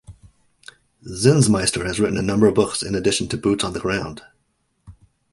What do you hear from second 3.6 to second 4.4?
on the Ground".